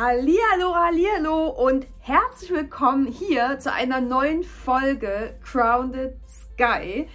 Hallihallo, 0.00 0.74
Hallihallo 0.74 1.48
und 1.48 1.86
herzlich 1.98 2.50
willkommen 2.50 3.06
hier 3.06 3.58
zu 3.58 3.70
einer 3.70 4.00
neuen 4.00 4.44
Folge 4.44 5.34
Grounded 5.44 6.16
Sky 6.26 7.06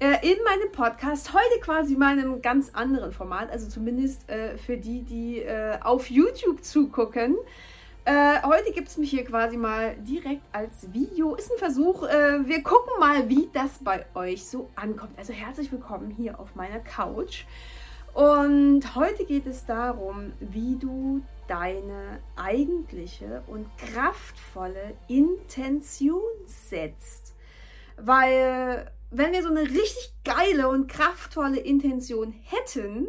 äh, 0.00 0.28
in 0.28 0.42
meinem 0.42 0.72
Podcast. 0.72 1.32
Heute 1.32 1.60
quasi 1.60 1.94
mal 1.94 2.18
in 2.18 2.24
einem 2.24 2.42
ganz 2.42 2.70
anderen 2.70 3.12
Format, 3.12 3.48
also 3.52 3.68
zumindest 3.68 4.28
äh, 4.28 4.58
für 4.58 4.76
die, 4.76 5.02
die 5.02 5.42
äh, 5.42 5.78
auf 5.82 6.10
YouTube 6.10 6.64
zugucken. 6.64 7.36
Heute 8.04 8.72
gibt 8.72 8.88
es 8.88 8.96
mich 8.96 9.10
hier 9.10 9.24
quasi 9.24 9.56
mal 9.56 9.94
direkt 9.98 10.42
als 10.50 10.92
Video. 10.92 11.36
Ist 11.36 11.52
ein 11.52 11.58
Versuch. 11.58 12.02
Wir 12.02 12.60
gucken 12.64 12.92
mal, 12.98 13.28
wie 13.28 13.48
das 13.52 13.78
bei 13.78 14.04
euch 14.16 14.44
so 14.44 14.68
ankommt. 14.74 15.16
Also 15.16 15.32
herzlich 15.32 15.70
willkommen 15.70 16.10
hier 16.10 16.40
auf 16.40 16.56
meiner 16.56 16.80
Couch. 16.80 17.44
Und 18.14 18.94
heute 18.94 19.24
geht 19.24 19.46
es 19.46 19.64
darum, 19.64 20.32
wie 20.40 20.76
du 20.76 21.22
deine 21.48 22.20
eigentliche 22.36 23.42
und 23.46 23.66
kraftvolle 23.78 24.96
Intention 25.08 26.22
setzt. 26.46 27.34
Weil 27.96 28.90
wenn 29.10 29.32
wir 29.32 29.42
so 29.42 29.48
eine 29.48 29.62
richtig 29.62 30.14
geile 30.24 30.68
und 30.68 30.88
kraftvolle 30.88 31.58
Intention 31.58 32.32
hätten, 32.32 33.08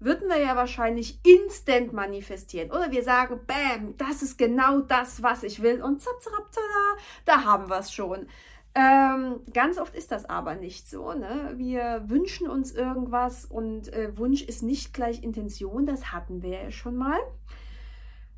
würden 0.00 0.28
wir 0.28 0.38
ja 0.38 0.54
wahrscheinlich 0.54 1.18
instant 1.24 1.92
manifestieren. 1.92 2.70
Oder 2.70 2.90
wir 2.90 3.02
sagen, 3.02 3.40
bam, 3.46 3.96
das 3.96 4.22
ist 4.22 4.38
genau 4.38 4.80
das, 4.80 5.22
was 5.22 5.42
ich 5.42 5.62
will. 5.62 5.82
Und 5.82 6.00
zap, 6.00 6.22
zap, 6.22 6.52
tada, 6.52 7.02
da 7.24 7.44
haben 7.44 7.68
wir 7.68 7.78
es 7.78 7.92
schon. 7.92 8.28
Ähm, 8.78 9.40
ganz 9.52 9.76
oft 9.76 9.96
ist 9.96 10.12
das 10.12 10.24
aber 10.26 10.54
nicht 10.54 10.88
so. 10.88 11.12
Ne? 11.12 11.54
Wir 11.56 12.04
wünschen 12.06 12.48
uns 12.48 12.70
irgendwas 12.70 13.44
und 13.44 13.92
äh, 13.92 14.16
Wunsch 14.16 14.42
ist 14.42 14.62
nicht 14.62 14.94
gleich 14.94 15.24
Intention, 15.24 15.84
das 15.84 16.12
hatten 16.12 16.42
wir 16.42 16.62
ja 16.62 16.70
schon 16.70 16.96
mal. 16.96 17.18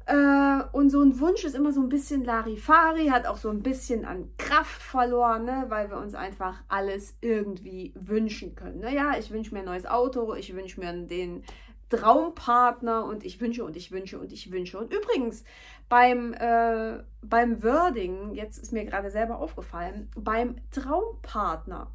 Äh, 0.06 0.64
und 0.72 0.88
so 0.88 1.02
ein 1.02 1.20
Wunsch 1.20 1.44
ist 1.44 1.54
immer 1.54 1.72
so 1.72 1.82
ein 1.82 1.90
bisschen 1.90 2.24
Larifari, 2.24 3.08
hat 3.08 3.26
auch 3.26 3.36
so 3.36 3.50
ein 3.50 3.62
bisschen 3.62 4.06
an 4.06 4.30
Kraft 4.38 4.80
verloren, 4.80 5.44
ne? 5.44 5.66
weil 5.68 5.90
wir 5.90 5.98
uns 5.98 6.14
einfach 6.14 6.62
alles 6.68 7.18
irgendwie 7.20 7.92
wünschen 7.94 8.54
können. 8.54 8.80
Naja, 8.80 9.18
ich 9.18 9.30
wünsche 9.30 9.52
mir 9.52 9.60
ein 9.60 9.66
neues 9.66 9.84
Auto, 9.84 10.32
ich 10.34 10.54
wünsche 10.56 10.80
mir 10.80 10.90
den 11.06 11.44
Traumpartner 11.90 13.04
und 13.04 13.24
ich 13.24 13.40
wünsche 13.40 13.64
und 13.64 13.76
ich 13.76 13.92
wünsche 13.92 14.18
und 14.18 14.32
ich 14.32 14.50
wünsche. 14.50 14.78
Und 14.78 14.92
übrigens, 14.92 15.44
beim, 15.88 16.32
äh, 16.34 17.02
beim 17.20 17.62
Wording, 17.62 18.32
jetzt 18.32 18.58
ist 18.58 18.72
mir 18.72 18.84
gerade 18.84 19.10
selber 19.10 19.38
aufgefallen, 19.38 20.08
beim 20.16 20.56
Traumpartner, 20.70 21.90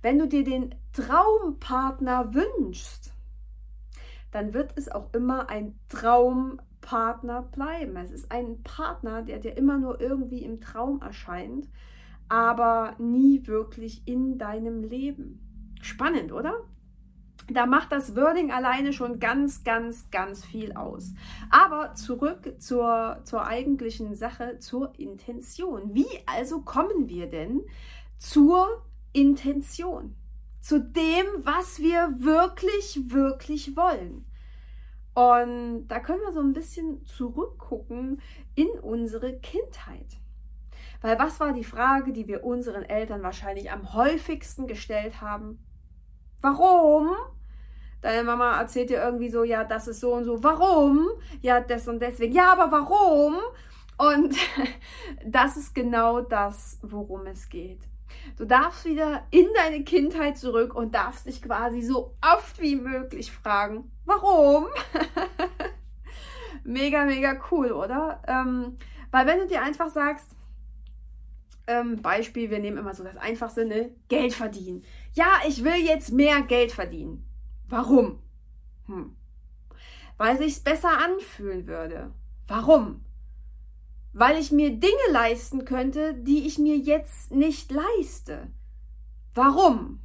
wenn 0.00 0.18
du 0.18 0.28
dir 0.28 0.44
den 0.44 0.74
Traumpartner 0.92 2.32
wünschst, 2.32 3.12
dann 4.30 4.54
wird 4.54 4.72
es 4.76 4.90
auch 4.90 5.12
immer 5.12 5.50
ein 5.50 5.78
Traum 5.88 6.60
Partner 6.80 7.42
bleiben. 7.42 7.96
Es 7.96 8.12
ist 8.12 8.30
ein 8.30 8.62
Partner, 8.62 9.22
der 9.22 9.38
dir 9.38 9.56
immer 9.56 9.78
nur 9.78 10.00
irgendwie 10.00 10.44
im 10.44 10.60
Traum 10.60 11.02
erscheint, 11.02 11.68
aber 12.28 12.94
nie 12.98 13.46
wirklich 13.46 14.06
in 14.06 14.38
deinem 14.38 14.84
Leben. 14.84 15.74
Spannend, 15.82 16.32
oder? 16.32 16.54
Da 17.46 17.64
macht 17.64 17.92
das 17.92 18.14
Wording 18.14 18.50
alleine 18.50 18.92
schon 18.92 19.20
ganz, 19.20 19.64
ganz, 19.64 20.10
ganz 20.10 20.44
viel 20.44 20.72
aus. 20.72 21.12
Aber 21.50 21.94
zurück 21.94 22.54
zur, 22.58 23.20
zur 23.24 23.46
eigentlichen 23.46 24.14
Sache, 24.14 24.58
zur 24.58 24.92
Intention. 24.98 25.94
Wie 25.94 26.08
also 26.26 26.60
kommen 26.60 27.08
wir 27.08 27.28
denn 27.28 27.62
zur 28.18 28.82
Intention? 29.12 30.14
Zu 30.60 30.80
dem, 30.80 31.26
was 31.38 31.78
wir 31.78 32.16
wirklich, 32.18 33.10
wirklich 33.10 33.76
wollen. 33.76 34.26
Und 35.14 35.88
da 35.88 36.00
können 36.00 36.20
wir 36.20 36.32
so 36.32 36.40
ein 36.40 36.52
bisschen 36.52 37.04
zurückgucken 37.06 38.20
in 38.54 38.68
unsere 38.82 39.38
Kindheit. 39.38 40.18
Weil 41.00 41.18
was 41.18 41.40
war 41.40 41.52
die 41.52 41.64
Frage, 41.64 42.12
die 42.12 42.26
wir 42.26 42.44
unseren 42.44 42.82
Eltern 42.82 43.22
wahrscheinlich 43.22 43.70
am 43.70 43.94
häufigsten 43.94 44.66
gestellt 44.66 45.20
haben? 45.20 45.58
Warum? 46.40 47.16
Deine 48.00 48.22
Mama 48.22 48.58
erzählt 48.60 48.90
dir 48.90 49.02
irgendwie 49.02 49.28
so, 49.28 49.42
ja, 49.44 49.64
das 49.64 49.88
ist 49.88 50.00
so 50.00 50.14
und 50.14 50.24
so. 50.24 50.42
Warum? 50.42 51.08
Ja, 51.40 51.60
das 51.60 51.88
und 51.88 52.00
deswegen. 52.00 52.32
Ja, 52.32 52.52
aber 52.52 52.70
warum? 52.70 53.36
Und 53.96 54.36
das 55.24 55.56
ist 55.56 55.74
genau 55.74 56.20
das, 56.20 56.78
worum 56.82 57.26
es 57.26 57.48
geht. 57.48 57.80
Du 58.36 58.44
darfst 58.44 58.84
wieder 58.84 59.24
in 59.30 59.48
deine 59.54 59.82
Kindheit 59.84 60.38
zurück 60.38 60.74
und 60.74 60.94
darfst 60.94 61.26
dich 61.26 61.42
quasi 61.42 61.82
so 61.82 62.14
oft 62.22 62.60
wie 62.60 62.76
möglich 62.76 63.32
fragen, 63.32 63.90
warum? 64.04 64.66
mega, 66.64 67.04
mega 67.04 67.40
cool, 67.50 67.72
oder? 67.72 68.22
Ähm, 68.26 68.76
weil 69.10 69.26
wenn 69.26 69.40
du 69.40 69.46
dir 69.46 69.62
einfach 69.62 69.88
sagst, 69.88 70.30
ähm, 71.66 72.00
Beispiel, 72.00 72.50
wir 72.50 72.60
nehmen 72.60 72.78
immer 72.78 72.94
so 72.94 73.04
das 73.04 73.16
einfachste, 73.16 73.66
ne? 73.66 73.90
Geld 74.08 74.32
verdienen. 74.32 74.84
Ja, 75.12 75.26
ich 75.46 75.64
will 75.64 75.76
jetzt 75.76 76.12
mehr 76.12 76.40
Geld 76.42 76.72
verdienen. 76.72 77.24
Warum? 77.68 78.18
Hm. 78.86 79.14
Weil 80.16 80.38
sich's 80.38 80.60
besser 80.60 80.98
anfühlen 80.98 81.66
würde. 81.66 82.10
Warum? 82.46 83.04
weil 84.18 84.36
ich 84.38 84.50
mir 84.50 84.70
Dinge 84.70 85.12
leisten 85.12 85.64
könnte, 85.64 86.14
die 86.14 86.46
ich 86.46 86.58
mir 86.58 86.76
jetzt 86.76 87.30
nicht 87.30 87.70
leiste. 87.70 88.48
Warum? 89.34 90.00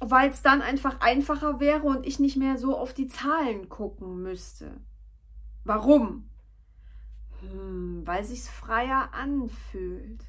Weil 0.00 0.30
es 0.30 0.40
dann 0.40 0.62
einfach 0.62 1.00
einfacher 1.00 1.60
wäre 1.60 1.82
und 1.82 2.06
ich 2.06 2.20
nicht 2.20 2.36
mehr 2.36 2.56
so 2.56 2.74
auf 2.76 2.94
die 2.94 3.06
Zahlen 3.06 3.68
gucken 3.68 4.22
müsste. 4.22 4.80
Warum? 5.64 6.30
Hm, 7.40 8.02
weil 8.06 8.24
sich's 8.24 8.48
freier 8.48 9.12
anfühlt. 9.12 10.24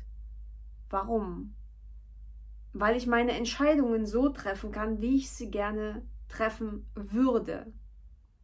Warum? 0.90 1.56
Weil 2.74 2.96
ich 2.96 3.08
meine 3.08 3.34
Entscheidungen 3.34 4.06
so 4.06 4.30
treffen 4.30 4.72
kann, 4.72 5.02
wie 5.02 5.18
ich 5.18 5.32
sie 5.32 5.52
gerne 5.52 6.04
treffen 6.30 6.86
würde. 6.96 7.72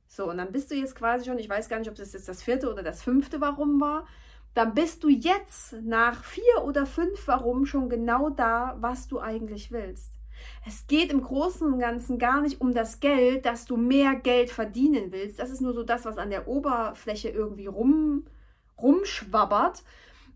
So, 0.08 0.30
und 0.30 0.38
dann 0.38 0.52
bist 0.52 0.72
du 0.72 0.76
jetzt 0.76 0.96
quasi 0.96 1.26
schon, 1.26 1.40
ich 1.40 1.50
weiß 1.50 1.70
gar 1.70 1.80
nicht, 1.80 1.90
ob 1.90 1.96
das 1.96 2.14
jetzt 2.14 2.28
das 2.28 2.42
vierte 2.42 2.72
oder 2.72 2.84
das 2.84 3.04
fünfte 3.04 3.42
Warum 3.42 3.80
war, 3.80 4.08
dann 4.54 4.74
bist 4.74 5.04
du 5.04 5.10
jetzt 5.10 5.74
nach 5.84 6.24
vier 6.24 6.64
oder 6.66 6.86
fünf 6.86 7.28
Warum 7.28 7.66
schon 7.66 7.90
genau 7.90 8.30
da, 8.30 8.78
was 8.80 9.08
du 9.08 9.20
eigentlich 9.20 9.72
willst. 9.72 10.14
Es 10.66 10.88
geht 10.88 11.12
im 11.12 11.22
Großen 11.22 11.72
und 11.72 11.80
Ganzen 11.80 12.18
gar 12.20 12.42
nicht 12.42 12.62
um 12.62 12.74
das 12.74 13.00
Geld, 13.00 13.46
dass 13.46 13.66
du 13.66 13.78
mehr 13.78 14.16
Geld 14.16 14.50
verdienen 14.50 15.12
willst. 15.12 15.40
Das 15.40 15.50
ist 15.50 15.62
nur 15.62 15.74
so 15.74 15.84
das, 15.84 16.06
was 16.06 16.18
an 16.18 16.30
der 16.30 16.48
Oberfläche 16.48 17.30
irgendwie 17.30 17.68
rum, 17.68 18.26
rumschwabbert. 18.82 19.84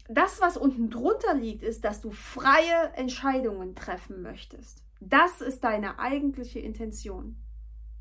Das, 0.07 0.41
was 0.41 0.57
unten 0.57 0.89
drunter 0.89 1.33
liegt, 1.33 1.63
ist, 1.63 1.83
dass 1.83 2.01
du 2.01 2.11
freie 2.11 2.93
Entscheidungen 2.95 3.75
treffen 3.75 4.21
möchtest. 4.21 4.83
Das 4.99 5.41
ist 5.41 5.63
deine 5.63 5.99
eigentliche 5.99 6.59
Intention. 6.59 7.35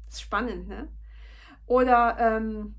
Das 0.06 0.14
ist 0.16 0.22
spannend, 0.22 0.68
ne? 0.68 0.88
Oder 1.66 2.16
ähm, 2.18 2.74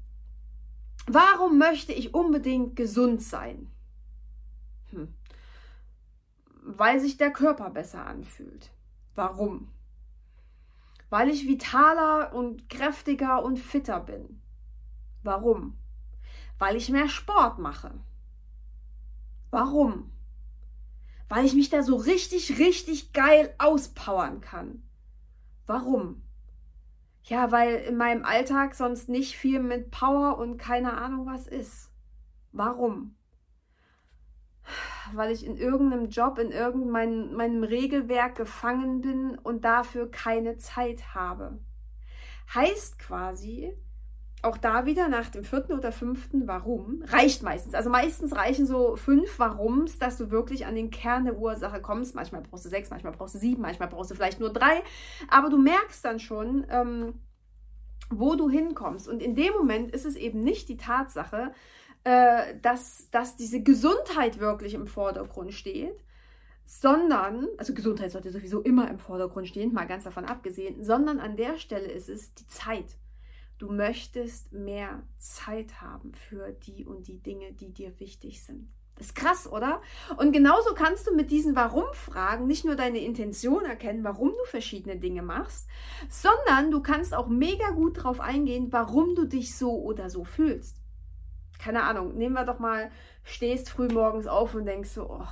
warum 1.07 1.57
möchte 1.57 1.93
ich 1.93 2.13
unbedingt 2.13 2.75
gesund 2.75 3.21
sein? 3.21 3.71
Hm. 4.91 5.13
Weil 6.63 6.99
sich 6.99 7.17
der 7.17 7.31
Körper 7.31 7.69
besser 7.69 8.05
anfühlt. 8.05 8.69
Warum? 9.15 9.69
Weil 11.09 11.29
ich 11.29 11.47
vitaler 11.47 12.33
und 12.33 12.69
kräftiger 12.69 13.43
und 13.43 13.57
fitter 13.57 13.99
bin. 13.99 14.41
Warum? 15.23 15.77
Weil 16.59 16.75
ich 16.75 16.89
mehr 16.89 17.09
Sport 17.09 17.59
mache. 17.59 17.93
Warum? 19.51 20.09
Weil 21.29 21.45
ich 21.45 21.53
mich 21.53 21.69
da 21.69 21.83
so 21.83 21.95
richtig, 21.97 22.57
richtig 22.57 23.13
geil 23.13 23.53
auspowern 23.57 24.41
kann. 24.41 24.81
Warum? 25.67 26.23
Ja, 27.23 27.51
weil 27.51 27.75
in 27.75 27.97
meinem 27.97 28.25
Alltag 28.25 28.75
sonst 28.75 29.07
nicht 29.07 29.37
viel 29.37 29.61
mit 29.61 29.91
Power 29.91 30.37
und 30.37 30.57
keine 30.57 30.97
Ahnung 30.97 31.25
was 31.25 31.47
ist. 31.47 31.91
Warum? 32.51 33.15
Weil 35.13 35.31
ich 35.31 35.45
in 35.45 35.55
irgendeinem 35.55 36.09
Job, 36.09 36.37
in 36.37 36.51
irgendeinem 36.51 37.35
meinem 37.35 37.63
Regelwerk 37.63 38.35
gefangen 38.35 39.01
bin 39.01 39.37
und 39.37 39.63
dafür 39.63 40.09
keine 40.09 40.57
Zeit 40.57 41.13
habe. 41.13 41.59
Heißt 42.53 42.99
quasi, 42.99 43.73
auch 44.41 44.57
da 44.57 44.85
wieder 44.85 45.07
nach 45.07 45.29
dem 45.29 45.43
vierten 45.43 45.73
oder 45.73 45.91
fünften 45.91 46.47
Warum, 46.47 47.03
reicht 47.07 47.43
meistens. 47.43 47.75
Also 47.75 47.89
meistens 47.89 48.35
reichen 48.35 48.65
so 48.65 48.95
fünf 48.95 49.37
Warums, 49.37 49.99
dass 49.99 50.17
du 50.17 50.31
wirklich 50.31 50.65
an 50.65 50.75
den 50.75 50.89
Kern 50.89 51.25
der 51.25 51.37
Ursache 51.37 51.81
kommst. 51.81 52.15
Manchmal 52.15 52.41
brauchst 52.41 52.65
du 52.65 52.69
sechs, 52.69 52.89
manchmal 52.89 53.13
brauchst 53.13 53.35
du 53.35 53.39
sieben, 53.39 53.61
manchmal 53.61 53.87
brauchst 53.87 54.09
du 54.09 54.15
vielleicht 54.15 54.39
nur 54.39 54.51
drei. 54.51 54.81
Aber 55.29 55.49
du 55.49 55.57
merkst 55.57 56.03
dann 56.03 56.19
schon, 56.19 56.65
ähm, 56.69 57.13
wo 58.09 58.35
du 58.35 58.49
hinkommst. 58.49 59.07
Und 59.07 59.21
in 59.21 59.35
dem 59.35 59.53
Moment 59.53 59.91
ist 59.91 60.05
es 60.05 60.15
eben 60.15 60.43
nicht 60.43 60.69
die 60.69 60.77
Tatsache, 60.77 61.53
äh, 62.03 62.55
dass, 62.61 63.09
dass 63.11 63.35
diese 63.35 63.61
Gesundheit 63.61 64.39
wirklich 64.39 64.73
im 64.73 64.87
Vordergrund 64.87 65.53
steht, 65.53 66.03
sondern, 66.65 67.47
also 67.57 67.73
Gesundheit 67.73 68.11
sollte 68.11 68.31
sowieso 68.31 68.61
immer 68.61 68.89
im 68.89 68.97
Vordergrund 68.97 69.47
stehen, 69.47 69.73
mal 69.73 69.85
ganz 69.85 70.05
davon 70.05 70.25
abgesehen, 70.25 70.83
sondern 70.83 71.19
an 71.19 71.35
der 71.35 71.57
Stelle 71.57 71.87
ist 71.91 72.09
es 72.09 72.33
die 72.33 72.47
Zeit. 72.47 72.97
Du 73.61 73.71
möchtest 73.71 74.53
mehr 74.53 75.03
Zeit 75.19 75.81
haben 75.81 76.15
für 76.15 76.51
die 76.51 76.83
und 76.83 77.07
die 77.07 77.19
Dinge, 77.19 77.53
die 77.53 77.71
dir 77.71 77.99
wichtig 77.99 78.43
sind. 78.43 78.67
Das 78.95 79.05
ist 79.09 79.13
krass, 79.13 79.47
oder? 79.47 79.83
Und 80.17 80.31
genauso 80.31 80.73
kannst 80.73 81.05
du 81.05 81.15
mit 81.15 81.29
diesen 81.29 81.55
Warum-Fragen 81.55 82.47
nicht 82.47 82.65
nur 82.65 82.75
deine 82.75 82.97
Intention 82.97 83.63
erkennen, 83.65 84.03
warum 84.03 84.29
du 84.29 84.45
verschiedene 84.45 84.97
Dinge 84.97 85.21
machst, 85.21 85.67
sondern 86.09 86.71
du 86.71 86.81
kannst 86.81 87.13
auch 87.13 87.27
mega 87.27 87.69
gut 87.69 87.97
darauf 87.97 88.19
eingehen, 88.19 88.69
warum 88.71 89.13
du 89.13 89.25
dich 89.25 89.55
so 89.55 89.79
oder 89.83 90.09
so 90.09 90.23
fühlst. 90.23 90.77
Keine 91.59 91.83
Ahnung, 91.83 92.17
nehmen 92.17 92.33
wir 92.33 92.45
doch 92.45 92.57
mal, 92.57 92.89
stehst 93.23 93.69
früh 93.69 93.89
morgens 93.89 94.25
auf 94.25 94.55
und 94.55 94.65
denkst 94.65 94.89
so, 94.89 95.07
oh, 95.07 95.27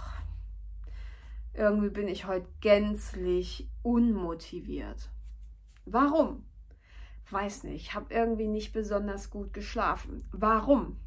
irgendwie 1.55 1.89
bin 1.89 2.07
ich 2.07 2.27
heute 2.27 2.45
gänzlich 2.61 3.67
unmotiviert. 3.81 5.09
Warum? 5.85 6.45
Weiß 7.31 7.63
nicht, 7.63 7.81
ich 7.81 7.93
habe 7.93 8.13
irgendwie 8.13 8.47
nicht 8.47 8.73
besonders 8.73 9.29
gut 9.29 9.53
geschlafen. 9.53 10.27
Warum? 10.31 10.97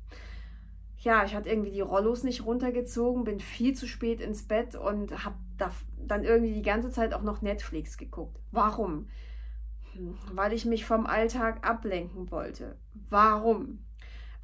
ja, 1.02 1.24
ich 1.24 1.34
hatte 1.34 1.50
irgendwie 1.50 1.72
die 1.72 1.80
Rollos 1.80 2.22
nicht 2.22 2.44
runtergezogen, 2.44 3.24
bin 3.24 3.40
viel 3.40 3.74
zu 3.74 3.88
spät 3.88 4.20
ins 4.20 4.46
Bett 4.46 4.76
und 4.76 5.24
habe 5.24 5.34
da 5.58 5.72
dann 5.98 6.22
irgendwie 6.22 6.54
die 6.54 6.62
ganze 6.62 6.90
Zeit 6.90 7.12
auch 7.12 7.22
noch 7.22 7.42
Netflix 7.42 7.98
geguckt. 7.98 8.38
Warum? 8.52 9.08
Hm, 9.94 10.16
weil 10.32 10.52
ich 10.52 10.64
mich 10.64 10.84
vom 10.84 11.06
Alltag 11.06 11.66
ablenken 11.68 12.30
wollte. 12.30 12.78
Warum? 13.10 13.84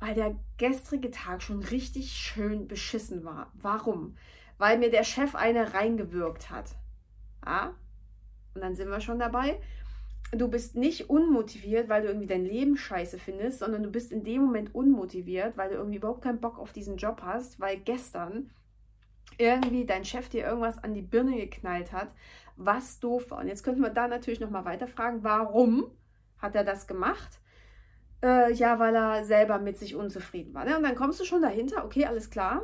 Weil 0.01 0.15
der 0.15 0.37
gestrige 0.57 1.13
Tag 1.13 1.43
schon 1.43 1.63
richtig 1.63 2.13
schön 2.13 2.67
beschissen 2.67 3.25
war. 3.25 3.53
Warum? 3.55 4.17
Weil 4.59 4.79
mir 4.79 4.91
der 4.91 5.05
Chef 5.05 5.37
eine 5.37 5.75
reingewirkt 5.75 6.51
hat. 6.51 6.75
Ja? 7.47 7.75
Und 8.55 8.63
dann 8.63 8.75
sind 8.75 8.91
wir 8.91 9.01
schon 9.01 9.21
dabei 9.21 9.61
du 10.33 10.49
bist 10.49 10.77
nicht 10.77 11.09
unmotiviert, 11.09 11.89
weil 11.89 12.03
du 12.03 12.09
irgendwie 12.09 12.27
dein 12.27 12.45
Leben 12.45 12.77
scheiße 12.77 13.19
findest, 13.19 13.61
sondern 13.61 13.83
du 13.83 13.91
bist 13.91 14.13
in 14.13 14.25
dem 14.25 14.43
Moment 14.43 14.75
unmotiviert, 14.75 15.57
weil 15.57 15.71
du 15.71 15.77
irgendwie 15.77 15.97
überhaupt 15.97 16.23
keinen 16.23 16.41
Bock 16.41 16.59
auf 16.59 16.73
diesen 16.73 16.97
Job 16.97 17.23
hast, 17.23 17.59
weil 17.61 17.79
gestern 17.79 18.51
irgendwie 19.39 19.87
dein 19.87 20.05
Chef 20.05 20.29
dir 20.29 20.45
irgendwas 20.45 20.83
an 20.83 20.95
die 20.95 21.03
Birne 21.03 21.37
geknallt 21.37 21.93
hat, 21.93 22.09
was 22.57 23.01
doof 23.01 23.31
war. 23.31 23.39
Und 23.39 23.49
jetzt 23.49 23.63
könnten 23.63 23.83
wir 23.83 23.91
da 23.91 24.09
natürlich 24.09 24.41
nochmal 24.41 24.65
weiterfragen, 24.65 25.23
warum 25.23 25.91
hat 26.39 26.55
er 26.55 26.65
das 26.65 26.87
gemacht? 26.87 27.41
Äh, 28.23 28.53
ja, 28.53 28.79
weil 28.79 28.97
er 28.97 29.25
selber 29.25 29.59
mit 29.59 29.79
sich 29.79 29.95
unzufrieden 29.95 30.53
war. 30.55 30.65
Ne? 30.65 30.77
Und 30.77 30.83
dann 30.83 30.97
kommst 30.97 31.21
du 31.21 31.25
schon 31.25 31.43
dahinter, 31.43 31.85
okay, 31.85 32.05
alles 32.05 32.31
klar, 32.31 32.63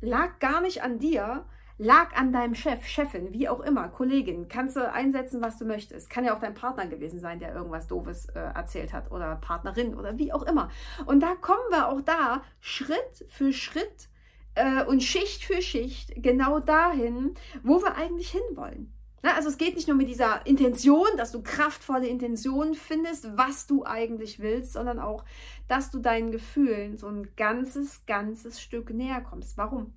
lag 0.00 0.38
gar 0.38 0.60
nicht 0.60 0.82
an 0.82 0.98
dir, 0.98 1.44
lag 1.78 2.14
an 2.14 2.32
deinem 2.32 2.54
Chef, 2.54 2.86
Chefin, 2.86 3.32
wie 3.32 3.48
auch 3.48 3.60
immer, 3.60 3.88
Kollegin. 3.88 4.48
Kannst 4.48 4.76
du 4.76 4.92
einsetzen, 4.92 5.42
was 5.42 5.58
du 5.58 5.64
möchtest. 5.64 6.08
Kann 6.08 6.24
ja 6.24 6.34
auch 6.34 6.40
dein 6.40 6.54
Partner 6.54 6.86
gewesen 6.86 7.18
sein, 7.18 7.40
der 7.40 7.54
irgendwas 7.54 7.88
Doofes 7.88 8.26
äh, 8.26 8.38
erzählt 8.38 8.92
hat 8.92 9.10
oder 9.10 9.36
Partnerin 9.36 9.94
oder 9.94 10.18
wie 10.18 10.32
auch 10.32 10.44
immer. 10.44 10.70
Und 11.06 11.20
da 11.20 11.34
kommen 11.34 11.70
wir 11.70 11.88
auch 11.88 12.00
da 12.00 12.42
Schritt 12.60 13.26
für 13.28 13.52
Schritt 13.52 14.08
äh, 14.54 14.84
und 14.84 15.02
Schicht 15.02 15.44
für 15.44 15.62
Schicht 15.62 16.12
genau 16.22 16.60
dahin, 16.60 17.34
wo 17.62 17.82
wir 17.82 17.96
eigentlich 17.96 18.30
hinwollen. 18.30 18.92
Na, 19.22 19.34
also 19.36 19.48
es 19.48 19.56
geht 19.56 19.74
nicht 19.74 19.88
nur 19.88 19.96
mit 19.96 20.08
dieser 20.08 20.46
Intention, 20.46 21.08
dass 21.16 21.32
du 21.32 21.42
kraftvolle 21.42 22.06
Intentionen 22.06 22.74
findest, 22.74 23.38
was 23.38 23.66
du 23.66 23.84
eigentlich 23.84 24.38
willst, 24.38 24.74
sondern 24.74 24.98
auch, 24.98 25.24
dass 25.66 25.90
du 25.90 25.98
deinen 25.98 26.30
Gefühlen 26.30 26.98
so 26.98 27.08
ein 27.08 27.34
ganzes, 27.34 28.04
ganzes 28.04 28.60
Stück 28.60 28.90
näher 28.90 29.22
kommst. 29.22 29.56
Warum? 29.56 29.94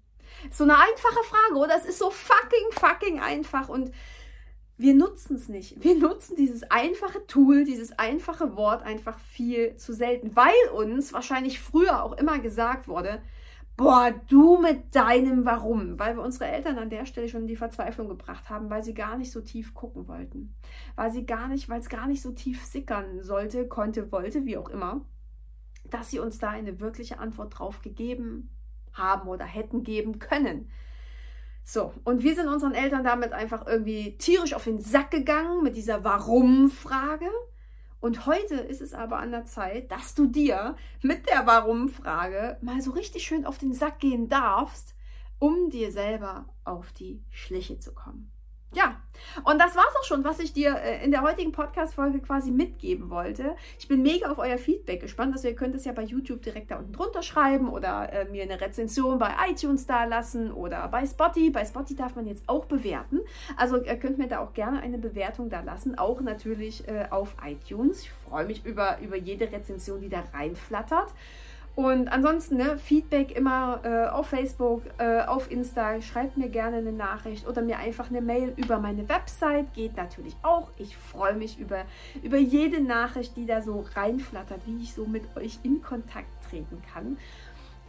So 0.51 0.63
eine 0.63 0.77
einfache 0.77 1.23
Frage, 1.23 1.55
oder? 1.55 1.75
Es 1.77 1.85
ist 1.85 1.99
so 1.99 2.09
fucking, 2.09 2.71
fucking 2.71 3.19
einfach 3.19 3.69
und 3.69 3.91
wir 4.77 4.93
nutzen 4.93 5.35
es 5.35 5.49
nicht. 5.49 5.83
Wir 5.83 5.97
nutzen 5.97 6.35
dieses 6.35 6.63
einfache 6.69 7.25
Tool, 7.25 7.63
dieses 7.63 7.97
einfache 7.97 8.55
Wort 8.55 8.83
einfach 8.83 9.17
viel 9.19 9.75
zu 9.75 9.93
selten, 9.93 10.35
weil 10.35 10.53
uns 10.73 11.13
wahrscheinlich 11.13 11.59
früher 11.59 12.03
auch 12.03 12.13
immer 12.13 12.37
gesagt 12.37 12.87
wurde, 12.87 13.21
boah, 13.75 14.11
du 14.27 14.59
mit 14.59 14.95
deinem 14.95 15.45
Warum, 15.45 15.97
weil 15.99 16.15
wir 16.15 16.23
unsere 16.23 16.45
Eltern 16.45 16.77
an 16.77 16.89
der 16.89 17.05
Stelle 17.05 17.27
schon 17.27 17.41
in 17.41 17.47
die 17.47 17.55
Verzweiflung 17.55 18.07
gebracht 18.07 18.49
haben, 18.49 18.69
weil 18.69 18.83
sie 18.83 18.93
gar 18.93 19.17
nicht 19.17 19.31
so 19.31 19.41
tief 19.41 19.73
gucken 19.73 20.07
wollten, 20.07 20.53
weil 20.95 21.11
sie 21.11 21.25
gar 21.25 21.47
nicht, 21.47 21.69
weil 21.69 21.79
es 21.79 21.89
gar 21.89 22.07
nicht 22.07 22.21
so 22.21 22.31
tief 22.31 22.63
sickern 22.63 23.23
sollte, 23.23 23.67
konnte, 23.67 24.11
wollte, 24.11 24.45
wie 24.45 24.57
auch 24.57 24.69
immer, 24.69 25.01
dass 25.85 26.11
sie 26.11 26.19
uns 26.19 26.37
da 26.37 26.49
eine 26.49 26.79
wirkliche 26.79 27.19
Antwort 27.19 27.57
drauf 27.57 27.81
gegeben 27.81 28.49
haben 28.97 29.27
oder 29.27 29.45
hätten 29.45 29.83
geben 29.83 30.19
können. 30.19 30.69
So, 31.63 31.93
und 32.05 32.23
wir 32.23 32.33
sind 32.33 32.47
unseren 32.47 32.73
Eltern 32.73 33.03
damit 33.03 33.33
einfach 33.33 33.67
irgendwie 33.67 34.17
tierisch 34.17 34.53
auf 34.53 34.63
den 34.63 34.79
Sack 34.79 35.11
gegangen 35.11 35.63
mit 35.63 35.75
dieser 35.75 36.03
Warum-Frage. 36.03 37.29
Und 37.99 38.25
heute 38.25 38.55
ist 38.55 38.81
es 38.81 38.93
aber 38.93 39.17
an 39.17 39.31
der 39.31 39.45
Zeit, 39.45 39.91
dass 39.91 40.15
du 40.15 40.27
dir 40.27 40.77
mit 41.01 41.27
der 41.27 41.45
Warum-Frage 41.45 42.57
mal 42.61 42.81
so 42.81 42.91
richtig 42.91 43.23
schön 43.23 43.45
auf 43.45 43.57
den 43.57 43.73
Sack 43.73 43.99
gehen 43.99 44.29
darfst, 44.29 44.95
um 45.39 45.69
dir 45.69 45.91
selber 45.91 46.45
auf 46.63 46.93
die 46.93 47.23
Schliche 47.31 47.79
zu 47.79 47.93
kommen. 47.93 48.31
Ja, 48.73 49.01
und 49.43 49.59
das 49.59 49.75
war's 49.75 49.95
auch 49.99 50.03
schon, 50.03 50.23
was 50.23 50.39
ich 50.39 50.53
dir 50.53 50.75
äh, 50.75 51.03
in 51.03 51.11
der 51.11 51.21
heutigen 51.21 51.51
Podcast-Folge 51.51 52.19
quasi 52.19 52.51
mitgeben 52.51 53.09
wollte. 53.09 53.55
Ich 53.79 53.87
bin 53.87 54.01
mega 54.01 54.31
auf 54.31 54.37
euer 54.37 54.57
Feedback 54.57 55.01
gespannt. 55.01 55.33
Also 55.33 55.47
ihr 55.47 55.55
könnt 55.55 55.75
es 55.75 55.85
ja 55.85 55.91
bei 55.91 56.03
YouTube 56.03 56.41
direkt 56.41 56.71
da 56.71 56.77
unten 56.77 56.93
drunter 56.93 57.21
schreiben 57.21 57.69
oder 57.69 58.11
äh, 58.11 58.25
mir 58.25 58.43
eine 58.43 58.59
Rezension 58.59 59.17
bei 59.19 59.31
iTunes 59.49 59.85
da 59.85 60.05
lassen 60.05 60.51
oder 60.51 60.87
bei 60.87 61.05
Spotty. 61.05 61.49
Bei 61.49 61.65
Spotty 61.65 61.95
darf 61.95 62.15
man 62.15 62.27
jetzt 62.27 62.47
auch 62.47 62.65
bewerten. 62.65 63.19
Also 63.55 63.81
ihr 63.81 63.97
könnt 63.97 64.17
mir 64.17 64.27
da 64.27 64.39
auch 64.39 64.53
gerne 64.53 64.81
eine 64.81 64.97
Bewertung 64.97 65.49
da 65.49 65.61
lassen, 65.61 65.97
auch 65.97 66.21
natürlich 66.21 66.87
äh, 66.87 67.07
auf 67.09 67.35
iTunes. 67.45 68.01
Ich 68.03 68.11
freue 68.11 68.45
mich 68.45 68.65
über, 68.65 68.99
über 69.01 69.17
jede 69.17 69.51
Rezension, 69.51 70.01
die 70.01 70.09
da 70.09 70.23
reinflattert. 70.33 71.13
Und 71.77 72.07
ansonsten 72.07 72.57
ne, 72.57 72.75
Feedback 72.79 73.37
immer 73.37 73.81
äh, 73.83 74.07
auf 74.07 74.29
Facebook, 74.29 74.81
äh, 74.97 75.21
auf 75.21 75.51
Insta. 75.51 76.01
Schreibt 76.01 76.35
mir 76.35 76.49
gerne 76.49 76.77
eine 76.77 76.91
Nachricht 76.91 77.47
oder 77.47 77.61
mir 77.61 77.77
einfach 77.77 78.09
eine 78.09 78.19
Mail 78.19 78.51
über 78.57 78.79
meine 78.79 79.07
Website. 79.07 79.71
Geht 79.75 79.95
natürlich 79.95 80.35
auch. 80.41 80.71
Ich 80.79 80.97
freue 80.97 81.35
mich 81.35 81.59
über, 81.59 81.85
über 82.23 82.37
jede 82.37 82.81
Nachricht, 82.81 83.37
die 83.37 83.45
da 83.45 83.61
so 83.61 83.85
reinflattert, 83.93 84.61
wie 84.65 84.81
ich 84.81 84.95
so 84.95 85.05
mit 85.05 85.21
euch 85.37 85.59
in 85.61 85.83
Kontakt 85.83 86.29
treten 86.49 86.81
kann. 86.91 87.19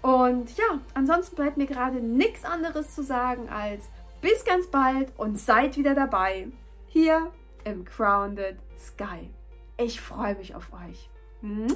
Und 0.03 0.55
ja, 0.59 0.81
ansonsten 0.93 1.37
bleibt 1.37 1.57
mir 1.57 1.67
gerade 1.67 2.03
nichts 2.03 2.45
anderes 2.45 2.95
zu 2.95 3.03
sagen 3.03 3.49
als 3.49 3.89
bis 4.21 4.45
ganz 4.45 4.67
bald 4.67 5.11
und 5.17 5.39
seid 5.39 5.79
wieder 5.79 5.95
dabei 5.95 6.49
hier 6.89 7.33
im 7.65 7.87
Grounded 7.87 8.59
Sky. 8.79 9.31
Ich 9.79 9.99
freue 9.99 10.35
mich 10.35 10.55
auf 10.55 10.75
euch. 10.75 11.09
Hm? 11.41 11.69